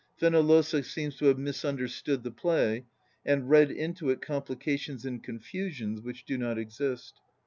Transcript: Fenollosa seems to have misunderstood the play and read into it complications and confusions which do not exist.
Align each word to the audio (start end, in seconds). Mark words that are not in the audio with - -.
Fenollosa 0.17 0.81
seems 0.81 1.15
to 1.17 1.25
have 1.25 1.37
misunderstood 1.37 2.23
the 2.23 2.31
play 2.31 2.85
and 3.23 3.51
read 3.51 3.69
into 3.69 4.09
it 4.09 4.19
complications 4.19 5.05
and 5.05 5.21
confusions 5.23 6.01
which 6.01 6.25
do 6.25 6.39
not 6.39 6.57
exist. 6.57 7.19